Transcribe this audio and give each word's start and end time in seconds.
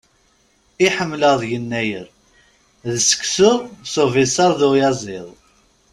I 0.85 0.87
ḥemmleɣ 0.95 1.33
deg 1.41 1.49
Yennayer, 1.51 2.07
d 2.91 2.93
seksu 3.09 3.51
s 3.91 3.93
ubisaṛ 4.03 4.51
d 4.59 4.61
uyaziḍ. 4.69 5.27